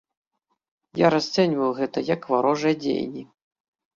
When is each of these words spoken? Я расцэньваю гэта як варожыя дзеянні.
Я 0.99 1.07
расцэньваю 1.15 1.69
гэта 1.79 2.03
як 2.15 2.21
варожыя 2.35 2.75
дзеянні. 2.87 3.23